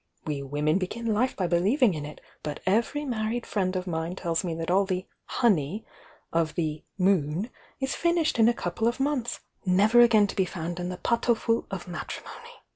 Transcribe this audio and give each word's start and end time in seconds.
We 0.25 0.41
women 0.41 0.79
begin 0.79 1.05
life 1.13 1.35
by 1.35 1.45
believing 1.45 1.93
in 1.93 2.07
It; 2.07 2.21
but 2.41 2.61
every 2.65 3.05
married 3.05 3.45
friend 3.45 3.75
of 3.75 3.85
mine 3.85 4.15
tells 4.15 4.43
me 4.43 4.55
that 4.55 4.71
all 4.71 4.83
the 4.83 5.05
'honey' 5.25 5.85
of 6.33 6.55
the 6.55 6.83
'moon' 6.97 7.51
is 7.79 7.93
finished 7.93 8.39
in 8.39 8.49
a 8.49 8.53
couple 8.55 8.87
of 8.87 8.99
months, 8.99 9.41
never 9.63 9.99
again 10.01 10.25
to 10.25 10.35
be 10.35 10.45
found 10.45 10.79
in 10.79 10.89
the 10.89 10.97
pot 10.97 11.29
au 11.29 11.35
feu 11.35 11.67
of 11.69 11.87
matrimony! 11.87 12.63